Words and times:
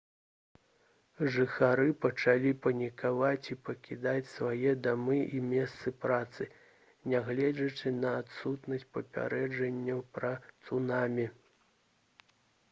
жыхары 1.33 1.89
пачалі 2.05 2.51
панікаваць 2.63 3.49
і 3.55 3.57
пакідаць 3.69 4.29
свае 4.31 4.71
дамы 4.89 5.19
і 5.41 5.43
месцы 5.51 5.93
працы 6.07 6.49
нягледзячы 7.15 7.95
на 8.01 8.17
адсутнасць 8.25 8.91
папярэджанняў 8.99 10.03
пра 10.19 10.35
цунамі 10.67 11.29